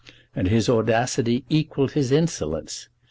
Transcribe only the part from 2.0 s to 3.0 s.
insolence.